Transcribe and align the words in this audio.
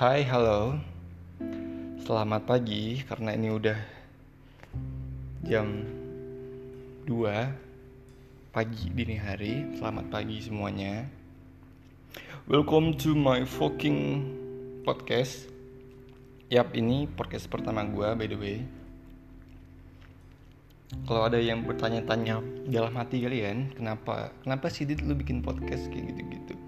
Hai, 0.00 0.24
halo. 0.24 0.80
Selamat 2.08 2.48
pagi 2.48 3.04
karena 3.04 3.36
ini 3.36 3.52
udah 3.52 3.76
jam 5.44 5.84
2 7.04 7.12
pagi 8.48 8.88
dini 8.96 9.20
hari. 9.20 9.76
Selamat 9.76 10.08
pagi 10.08 10.40
semuanya. 10.40 11.04
Welcome 12.48 12.96
to 13.04 13.12
my 13.12 13.44
fucking 13.44 14.24
podcast. 14.88 15.52
Yap, 16.48 16.72
ini 16.72 17.04
podcast 17.04 17.52
pertama 17.52 17.84
gua 17.84 18.16
by 18.16 18.24
the 18.24 18.40
way. 18.40 18.64
Kalau 21.04 21.28
ada 21.28 21.36
yang 21.36 21.68
bertanya-tanya 21.68 22.40
dalam 22.72 22.96
hati 22.96 23.20
kalian, 23.20 23.76
kenapa 23.76 24.32
kenapa 24.48 24.72
sih 24.72 24.88
Dit 24.88 25.04
lu 25.04 25.12
bikin 25.12 25.44
podcast 25.44 25.92
kayak 25.92 26.08
gitu-gitu? 26.16 26.59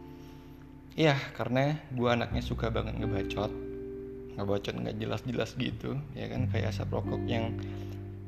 Iya, 0.93 1.17
karena 1.33 1.81
gue 1.97 2.09
anaknya 2.09 2.45
suka 2.45 2.69
banget 2.69 3.01
ngebacot. 3.01 3.53
Ngebacot 4.37 4.75
nggak 4.77 4.97
jelas-jelas 4.97 5.53
gitu 5.61 5.97
Ya 6.17 6.25
kan, 6.29 6.49
kayak 6.49 6.73
asap 6.73 6.97
rokok 6.97 7.21
yang 7.29 7.57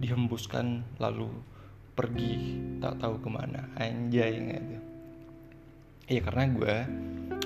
dihembuskan 0.00 0.84
lalu 1.00 1.32
pergi 1.96 2.60
tak 2.80 3.00
tahu 3.00 3.20
ke 3.20 3.28
mana. 3.28 3.68
Anjay 3.76 4.36
gitu 4.36 4.76
Iya 6.04 6.20
karena 6.28 6.44
gue 6.52 6.76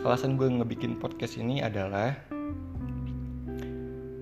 Alasan 0.02 0.34
gue 0.34 0.50
ngebikin 0.50 0.98
podcast 0.98 1.38
ini 1.38 1.62
adalah 1.62 2.14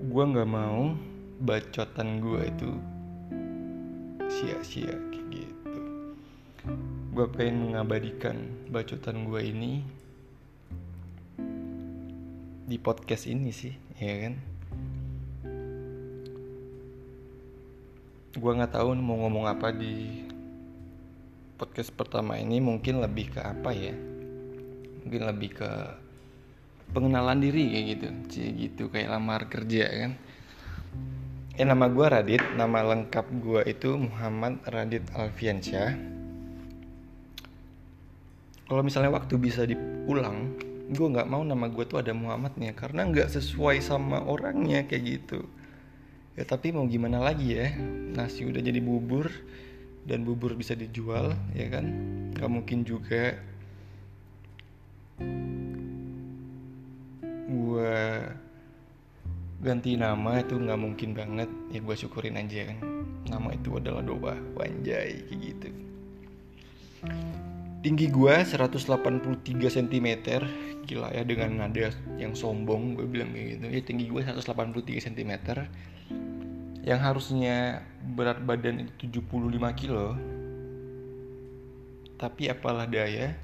Gue 0.07 0.23
nggak 0.33 0.49
mau 0.49 0.93
bacotan 1.37 2.17
gue 2.17 2.41
itu 2.49 2.71
sia-sia 4.27 4.93
kayak 5.13 5.27
gitu. 5.29 5.81
Gue 7.13 7.25
pengen 7.29 7.69
mengabadikan 7.69 8.37
bacotan 8.73 9.29
gue 9.29 9.41
ini 9.45 9.85
di 12.67 12.75
podcast 12.75 13.31
ini 13.31 13.55
sih 13.55 13.71
ya 13.95 14.27
kan? 14.27 14.33
Gue 18.35 18.51
nggak 18.51 18.75
tahu 18.75 18.91
mau 18.99 19.15
ngomong 19.23 19.47
apa 19.47 19.71
di 19.71 20.27
podcast 21.55 21.95
pertama 21.95 22.35
ini 22.35 22.59
mungkin 22.59 22.99
lebih 22.99 23.31
ke 23.31 23.39
apa 23.39 23.71
ya? 23.71 23.95
Mungkin 25.07 25.21
lebih 25.31 25.63
ke 25.63 25.71
pengenalan 26.91 27.39
diri 27.39 27.71
kayak 27.71 27.85
gitu 27.87 28.05
sih 28.35 28.47
gitu. 28.67 28.83
Kayak 28.91 29.15
lamar 29.15 29.47
kerja 29.47 29.87
kan? 29.87 30.11
Eh 31.55 31.63
nama 31.63 31.87
gue 31.87 32.03
Radit. 32.03 32.43
Nama 32.59 32.83
lengkap 32.83 33.25
gue 33.39 33.61
itu 33.63 33.95
Muhammad 33.95 34.59
Radit 34.67 35.07
Alfiansyah. 35.15 36.19
Kalau 38.67 38.83
misalnya 38.83 39.15
waktu 39.15 39.39
bisa 39.39 39.63
diulang 39.63 40.67
gue 40.87 41.07
nggak 41.07 41.27
mau 41.27 41.43
nama 41.43 41.67
gue 41.67 41.83
tuh 41.83 41.99
ada 41.99 42.15
Muhammadnya 42.15 42.71
karena 42.71 43.03
nggak 43.03 43.27
sesuai 43.27 43.83
sama 43.83 44.23
orangnya 44.23 44.87
kayak 44.87 45.03
gitu. 45.03 45.43
Ya 46.39 46.47
tapi 46.47 46.71
mau 46.71 46.87
gimana 46.87 47.19
lagi 47.19 47.59
ya? 47.59 47.75
Nasi 48.15 48.47
udah 48.47 48.63
jadi 48.63 48.79
bubur 48.79 49.27
dan 50.07 50.23
bubur 50.23 50.55
bisa 50.55 50.77
dijual 50.79 51.35
ya 51.51 51.67
kan? 51.67 51.85
Nggak 52.31 52.49
mungkin 52.51 52.79
juga. 52.87 53.35
Gue 57.47 57.99
ganti 59.59 59.97
nama 59.99 60.39
itu 60.39 60.55
nggak 60.55 60.79
mungkin 60.79 61.09
banget. 61.11 61.49
Ya 61.75 61.83
gue 61.83 61.95
syukurin 61.99 62.39
aja 62.39 62.71
kan. 62.71 62.79
Nama 63.27 63.49
itu 63.51 63.75
adalah 63.75 63.99
doa 64.07 64.39
wanjai 64.55 65.27
kayak 65.27 65.39
gitu 65.43 65.69
tinggi 67.87 68.11
gue 68.11 68.35
183 68.43 69.47
cm 69.47 70.07
gila 70.83 71.07
ya 71.15 71.23
dengan 71.23 71.55
nada 71.55 71.87
yang 72.19 72.35
sombong 72.35 72.99
gue 72.99 73.07
bilang 73.07 73.31
kayak 73.31 73.47
gitu. 73.55 73.65
Ya 73.71 73.79
tinggi 73.79 74.11
gue 74.11 74.19
183 74.27 75.07
cm 75.07 75.31
yang 76.83 76.99
harusnya 76.99 77.87
berat 78.03 78.43
badan 78.43 78.83
itu 78.83 79.07
75 79.07 79.79
kilo. 79.79 80.19
Tapi 82.19 82.51
apalah 82.51 82.91
daya 82.91 83.39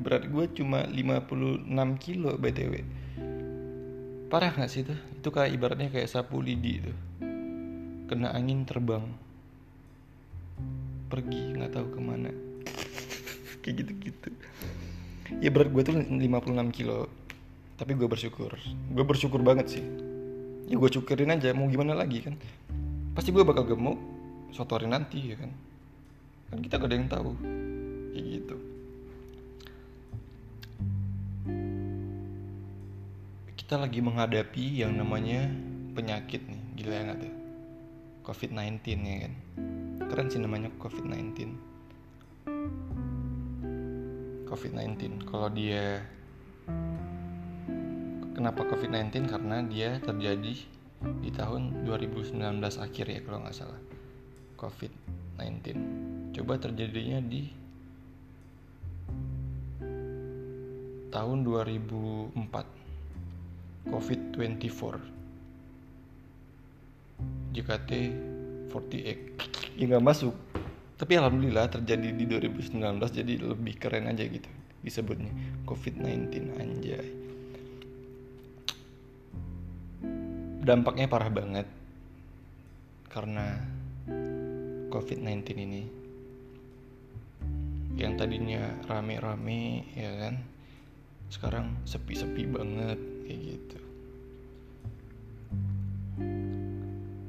berat 0.00 0.32
gue 0.32 0.44
cuma 0.56 0.88
56 0.88 1.68
kilo 2.00 2.32
btw 2.40 2.80
parah 4.32 4.48
gak 4.56 4.72
sih 4.72 4.80
tuh 4.80 4.96
itu 4.96 5.28
kayak 5.28 5.52
ibaratnya 5.52 5.92
kayak 5.92 6.08
sapu 6.08 6.40
lidi 6.40 6.80
tuh 6.80 6.96
kena 8.08 8.32
angin 8.32 8.64
terbang. 8.64 9.04
Pergi 11.12 11.52
nggak 11.52 11.76
tahu 11.76 11.86
ke 11.92 12.00
mana 12.00 12.49
kayak 13.60 13.84
gitu-gitu. 13.84 14.28
Ya 15.38 15.48
berat 15.54 15.70
gue 15.70 15.82
tuh 15.86 15.94
56 15.94 16.20
kilo. 16.74 17.06
Tapi 17.78 17.96
gue 17.96 18.08
bersyukur. 18.10 18.52
Gue 18.92 19.04
bersyukur 19.06 19.40
banget 19.40 19.78
sih. 19.78 19.84
Ya 20.66 20.76
gue 20.76 20.90
syukurin 20.90 21.32
aja. 21.32 21.54
Mau 21.54 21.70
gimana 21.70 21.94
lagi 21.94 22.24
kan? 22.24 22.34
Pasti 23.14 23.30
gue 23.30 23.46
bakal 23.46 23.64
gemuk 23.68 23.96
suatu 24.50 24.76
hari 24.76 24.90
nanti 24.90 25.32
ya 25.32 25.36
kan? 25.38 25.50
Kan 26.50 26.58
kita 26.60 26.82
gak 26.82 26.88
ada 26.90 26.96
yang 26.98 27.08
tahu. 27.08 27.30
Kayak 28.10 28.26
gitu. 28.26 28.56
Kita 33.54 33.74
lagi 33.78 34.00
menghadapi 34.02 34.82
yang 34.82 34.98
namanya 34.98 35.46
penyakit 35.94 36.42
nih. 36.42 36.62
Gila 36.74 36.94
ya 36.96 37.02
gak 37.14 37.18
tuh? 37.22 37.34
COVID-19 38.26 38.82
ya 38.98 39.16
kan? 39.24 39.34
Keren 40.10 40.26
sih 40.26 40.42
namanya 40.42 40.74
COVID-19 40.82 41.69
COVID-19 44.50 45.30
kalau 45.30 45.46
dia 45.46 46.02
kenapa 48.34 48.66
COVID-19 48.66 49.30
karena 49.30 49.62
dia 49.62 50.02
terjadi 50.02 50.54
di 51.00 51.30
tahun 51.32 51.86
2019 51.86 52.36
akhir 52.60 53.06
ya 53.08 53.20
kalau 53.24 53.40
nggak 53.46 53.56
salah. 53.56 53.80
COVID-19 54.60 55.64
coba 56.36 56.60
terjadinya 56.60 57.24
di 57.24 57.48
tahun 61.08 61.42
2004 61.42 62.36
COVID-24 63.88 64.82
JKT 67.56 67.90
48 68.70 69.80
ya 69.80 69.84
nggak 69.90 70.04
masuk 70.04 70.36
tapi 71.00 71.16
alhamdulillah 71.16 71.72
terjadi 71.72 72.12
di 72.12 72.28
2019 72.28 72.76
jadi 73.00 73.40
lebih 73.40 73.80
keren 73.80 74.12
aja 74.12 74.20
gitu 74.20 74.52
disebutnya. 74.84 75.32
COVID-19 75.64 76.60
anjay. 76.60 77.08
Dampaknya 80.60 81.08
parah 81.08 81.32
banget 81.32 81.64
karena 83.08 83.64
COVID-19 84.92 85.40
ini. 85.56 85.82
Yang 87.96 88.12
tadinya 88.20 88.68
rame-rame 88.84 89.88
ya 89.96 90.12
kan? 90.20 90.36
Sekarang 91.32 91.80
sepi-sepi 91.88 92.44
banget 92.44 93.00
kayak 93.24 93.40
gitu. 93.40 93.78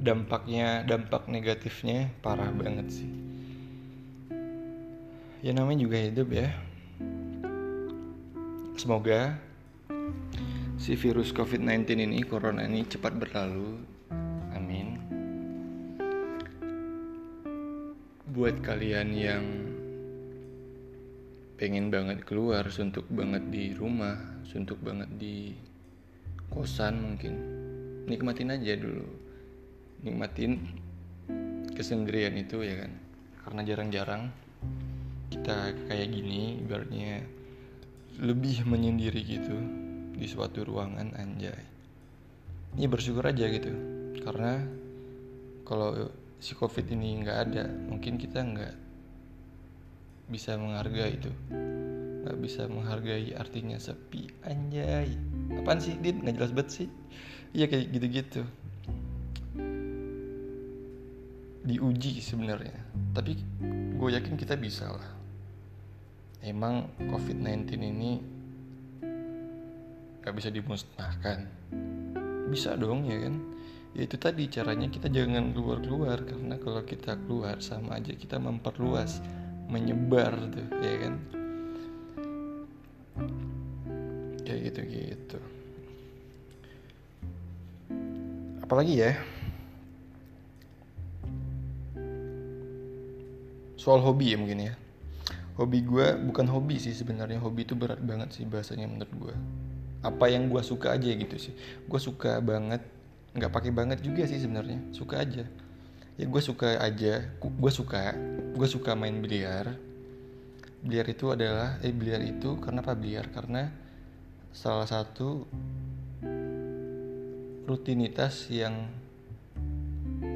Dampaknya 0.03 0.83
dampak 0.83 1.31
negatifnya 1.31 2.11
parah 2.19 2.51
banget 2.51 2.91
sih 2.91 3.30
ya 5.41 5.57
namanya 5.57 5.89
juga 5.89 5.97
hidup 5.97 6.29
ya. 6.29 6.53
Semoga 8.77 9.41
si 10.77 10.93
virus 10.93 11.33
covid-19 11.33 11.97
ini 11.97 12.21
corona 12.21 12.61
ini 12.65 12.85
cepat 12.85 13.17
berlalu. 13.17 13.81
Amin. 14.53 15.01
Buat 18.29 18.61
kalian 18.61 19.09
yang 19.17 19.45
pengen 21.57 21.89
banget 21.89 22.21
keluar 22.25 22.69
suntuk 22.69 23.05
banget 23.09 23.41
di 23.49 23.73
rumah 23.73 24.17
suntuk 24.45 24.77
banget 24.81 25.09
di 25.17 25.53
kosan 26.53 27.01
mungkin 27.01 27.33
nikmatin 28.05 28.53
aja 28.53 28.77
dulu. 28.77 29.09
Nikmatin 30.05 30.61
kesendirian 31.73 32.37
itu 32.37 32.61
ya 32.61 32.85
kan. 32.85 32.93
Karena 33.41 33.61
jarang-jarang 33.65 34.29
kita 35.41 35.73
kayak 35.89 36.13
gini 36.13 36.61
ibaratnya 36.61 37.25
lebih 38.21 38.61
menyendiri 38.61 39.25
gitu 39.25 39.57
di 40.13 40.29
suatu 40.29 40.61
ruangan 40.61 41.17
anjay. 41.17 41.65
Ini 42.77 42.85
bersyukur 42.85 43.25
aja 43.25 43.49
gitu. 43.49 43.73
Karena 44.21 44.61
kalau 45.65 46.13
si 46.37 46.53
covid 46.53 46.85
ini 46.93 47.25
nggak 47.25 47.37
ada 47.49 47.65
mungkin 47.73 48.21
kita 48.21 48.37
nggak 48.37 48.75
bisa 50.29 50.61
menghargai 50.61 51.17
itu. 51.17 51.33
Nggak 52.21 52.37
bisa 52.37 52.69
menghargai 52.69 53.33
artinya 53.33 53.81
sepi 53.81 54.29
anjay. 54.45 55.09
Apaan 55.57 55.81
sih 55.81 55.97
dit? 55.97 56.21
Nggak 56.21 56.37
jelas 56.37 56.53
banget 56.53 56.69
sih. 56.69 56.87
Iya 57.57 57.65
kayak 57.65 57.89
gitu-gitu. 57.97 58.41
Diuji 61.65 62.21
sebenarnya. 62.21 62.77
Tapi 63.17 63.41
gue 63.97 64.09
yakin 64.13 64.37
kita 64.37 64.53
bisa 64.53 64.85
lah 64.85 65.20
emang 66.41 66.89
COVID-19 66.97 67.69
ini 67.77 68.11
nggak 70.21 70.33
bisa 70.33 70.49
dimusnahkan? 70.49 71.45
Bisa 72.49 72.73
dong 72.77 73.05
ya 73.05 73.17
kan? 73.29 73.35
Ya 73.93 74.07
itu 74.07 74.15
tadi 74.17 74.47
caranya 74.49 74.87
kita 74.89 75.11
jangan 75.11 75.53
keluar-keluar 75.53 76.23
karena 76.23 76.55
kalau 76.57 76.81
kita 76.81 77.17
keluar 77.27 77.59
sama 77.61 77.99
aja 77.99 78.15
kita 78.15 78.41
memperluas 78.41 79.21
menyebar 79.69 80.33
tuh 80.49 80.67
ya 80.81 80.95
kan? 81.07 81.13
Kayak 84.41 84.59
gitu 84.73 84.81
gitu 84.89 85.39
apalagi 88.71 89.03
ya? 89.03 89.11
Soal 93.75 93.99
hobi 93.99 94.31
ya 94.31 94.39
mungkin 94.39 94.71
ya 94.71 94.73
hobi 95.59 95.83
gue 95.83 96.07
bukan 96.27 96.47
hobi 96.47 96.77
sih 96.79 96.95
sebenarnya. 96.95 97.39
Hobi 97.41 97.67
itu 97.67 97.73
berat 97.75 97.99
banget 98.03 98.35
sih 98.35 98.45
bahasanya 98.47 98.87
menurut 98.87 99.13
gue 99.15 99.35
apa 100.01 100.25
yang 100.33 100.49
gue 100.49 100.61
suka 100.65 100.97
aja 100.97 101.09
gitu 101.11 101.35
sih. 101.37 101.53
Gue 101.85 101.99
suka 102.01 102.41
banget 102.41 102.81
nggak 103.31 103.51
pakai 103.51 103.71
banget 103.71 103.99
juga 104.03 104.27
sih 104.27 104.39
sebenarnya. 104.39 104.79
Suka 104.95 105.21
aja. 105.21 105.45
Ya 106.19 106.25
gue 106.27 106.41
suka 106.43 106.77
aja 106.77 107.13
gue 107.39 107.71
suka 107.71 108.15
gue 108.55 108.67
suka 108.67 108.95
main 108.95 109.17
biliar. 109.19 109.75
Biliar 110.81 111.07
itu 111.13 111.29
adalah 111.29 111.77
eh 111.85 111.93
biliar 111.93 112.21
itu 112.25 112.57
karena 112.57 112.81
apa 112.81 112.97
biliar? 112.97 113.29
Karena 113.29 113.69
salah 114.51 114.89
satu 114.89 115.47
rutinitas 117.69 118.51
yang 118.51 118.89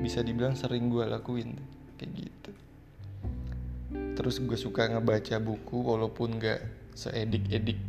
bisa 0.05 0.21
dibilang 0.21 0.53
sering 0.53 0.87
gue 0.93 1.01
lakuin 1.01 1.57
kayak 1.97 2.11
gitu 2.13 2.51
terus 4.15 4.39
gue 4.39 4.55
suka 4.55 4.87
ngebaca 4.87 5.35
buku 5.43 5.77
walaupun 5.83 6.39
nggak 6.39 6.59
seedik-edik. 6.95 7.79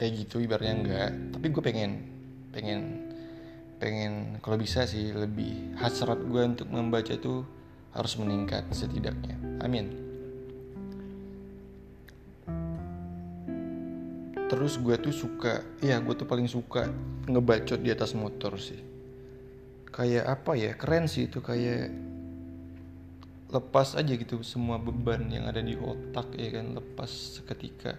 Kayak 0.00 0.12
gitu 0.24 0.42
ibaratnya 0.42 0.74
enggak 0.74 1.10
tapi 1.36 1.46
gue 1.52 1.62
pengen 1.62 1.92
pengen 2.50 2.80
pengen 3.78 4.40
kalau 4.40 4.56
bisa 4.56 4.88
sih 4.88 5.12
lebih 5.12 5.76
hasrat 5.76 6.18
gue 6.24 6.42
untuk 6.42 6.72
membaca 6.72 7.12
itu 7.12 7.44
harus 7.92 8.16
meningkat 8.16 8.64
setidaknya. 8.72 9.36
Amin. 9.62 9.92
Terus 14.48 14.80
gue 14.80 14.96
tuh 14.98 15.14
suka 15.14 15.62
ya 15.84 16.00
gue 16.00 16.14
tuh 16.16 16.26
paling 16.26 16.48
suka 16.48 16.88
ngebacot 17.28 17.80
di 17.80 17.90
atas 17.92 18.16
motor 18.16 18.56
sih. 18.56 18.80
Kayak 19.94 20.26
apa 20.26 20.58
ya? 20.58 20.72
Keren 20.74 21.06
sih 21.06 21.30
itu 21.30 21.38
kayak 21.38 22.13
lepas 23.54 23.94
aja 23.94 24.12
gitu 24.18 24.42
semua 24.42 24.82
beban 24.82 25.30
yang 25.30 25.46
ada 25.46 25.62
di 25.62 25.78
otak 25.78 26.34
ya 26.34 26.58
kan? 26.58 26.74
Lepas 26.74 27.38
seketika. 27.38 27.94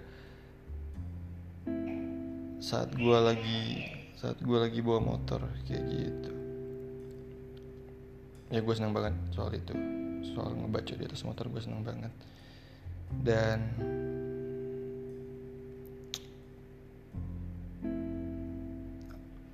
Saat 2.60 2.92
gue 2.92 3.18
lagi 3.24 3.88
saat 4.20 4.36
gue 4.44 4.58
lagi 4.60 4.84
bawa 4.84 5.16
motor 5.16 5.48
kayak 5.64 5.84
gitu. 5.88 6.32
Ya 8.52 8.60
gue 8.60 8.74
senang 8.76 8.92
banget 8.92 9.16
soal 9.32 9.56
itu. 9.56 9.72
Soal 10.36 10.52
ngebaca 10.60 10.92
di 10.92 11.04
atas 11.08 11.24
motor 11.24 11.48
gue 11.48 11.62
senang 11.64 11.88
banget. 11.88 12.12
Dan 13.16 13.60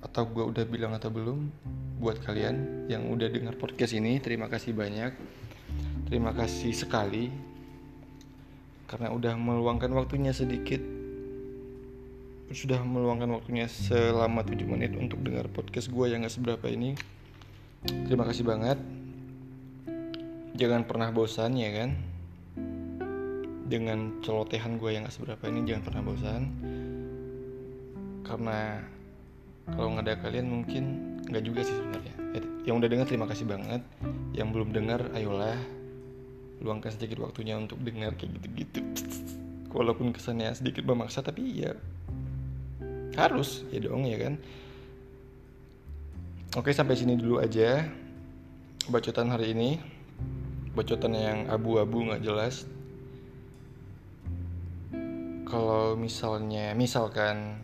atau 0.02 0.28
gue 0.28 0.44
udah 0.44 0.64
bilang 0.68 0.92
atau 0.92 1.08
belum 1.08 1.48
buat 2.02 2.20
kalian 2.20 2.84
yang 2.90 3.08
udah 3.08 3.32
dengar 3.32 3.56
podcast 3.56 3.96
ini 3.96 4.20
terima 4.20 4.50
kasih 4.50 4.76
banyak 4.76 5.14
terima 6.12 6.36
kasih 6.36 6.76
sekali 6.76 7.32
karena 8.84 9.08
udah 9.08 9.32
meluangkan 9.32 9.88
waktunya 9.96 10.36
sedikit. 10.36 10.84
Sudah 12.52 12.84
meluangkan 12.84 13.32
waktunya 13.32 13.64
selama 13.64 14.44
7 14.44 14.60
menit 14.68 14.92
untuk 14.92 15.24
dengar 15.24 15.48
podcast 15.48 15.88
gue 15.88 16.12
yang 16.12 16.20
gak 16.20 16.36
seberapa 16.36 16.68
ini. 16.68 16.92
Terima 17.88 18.28
kasih 18.28 18.44
banget. 18.44 18.76
Jangan 20.60 20.84
pernah 20.84 21.08
bosan 21.16 21.56
ya 21.56 21.72
kan? 21.80 21.96
Dengan 23.72 24.20
celotehan 24.20 24.76
gue 24.76 24.92
yang 24.92 25.08
gak 25.08 25.16
seberapa 25.16 25.48
ini 25.48 25.64
jangan 25.64 25.82
pernah 25.88 26.02
bosan. 26.04 26.42
Karena 28.20 28.84
kalau 29.72 29.96
nggak 29.96 30.04
ada 30.04 30.14
kalian 30.20 30.60
mungkin 30.60 30.84
nggak 31.24 31.40
juga 31.40 31.64
sih 31.64 31.72
sebenarnya. 31.72 32.14
Yang 32.68 32.74
udah 32.84 32.88
dengar 32.92 33.06
terima 33.08 33.24
kasih 33.32 33.48
banget. 33.48 33.80
Yang 34.36 34.48
belum 34.52 34.76
dengar 34.76 35.08
ayolah 35.16 35.80
Luangkan 36.62 36.94
sedikit 36.94 37.18
waktunya 37.26 37.58
untuk 37.58 37.82
dengar 37.82 38.14
kayak 38.14 38.38
gitu-gitu. 38.38 38.80
Walaupun 39.74 40.14
kesannya 40.14 40.54
sedikit 40.54 40.86
memaksa 40.86 41.26
tapi 41.26 41.66
ya 41.66 41.74
harus 43.18 43.66
ya 43.74 43.82
dong 43.82 44.06
ya 44.06 44.16
kan? 44.22 44.38
Oke 46.54 46.70
sampai 46.70 46.94
sini 46.94 47.18
dulu 47.18 47.42
aja 47.42 47.82
bacotan 48.86 49.34
hari 49.34 49.52
ini. 49.52 49.82
Bacotan 50.72 51.12
yang 51.12 51.38
abu-abu 51.50 52.08
nggak 52.08 52.22
jelas. 52.24 52.64
Kalau 55.50 55.98
misalnya 55.98 56.72
misalkan 56.72 57.60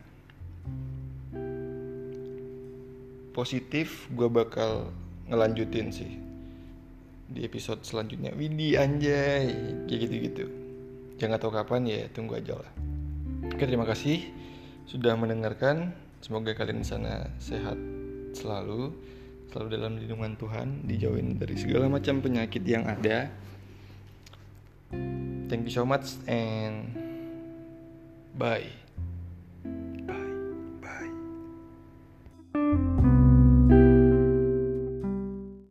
positif 3.33 4.11
gue 4.13 4.27
bakal 4.27 4.91
ngelanjutin 5.31 5.95
sih 5.95 6.28
di 7.29 7.45
episode 7.45 7.85
selanjutnya 7.85 8.33
Widi 8.33 8.75
anjay 8.75 9.53
kayak 9.85 10.01
gitu-gitu 10.09 10.45
jangan 11.21 11.37
tahu 11.37 11.53
kapan 11.53 11.85
ya 11.85 12.01
tunggu 12.11 12.41
aja 12.41 12.57
lah 12.57 12.73
oke 13.53 13.63
terima 13.63 13.85
kasih 13.85 14.49
sudah 14.89 15.13
mendengarkan. 15.21 15.93
Semoga 16.25 16.57
kalian 16.57 16.83
di 16.83 16.89
sana 16.89 17.29
sehat 17.39 17.77
selalu, 18.33 18.91
selalu 19.53 19.69
dalam 19.77 19.93
lindungan 20.01 20.33
Tuhan, 20.41 20.89
dijauhin 20.89 21.37
dari 21.37 21.55
segala 21.61 21.87
macam 21.93 22.25
penyakit 22.25 22.65
yang 22.65 22.89
ada. 22.89 23.29
Thank 25.49 25.69
you 25.69 25.73
so 25.73 25.85
much 25.85 26.17
and 26.25 26.89
bye. 28.35 28.88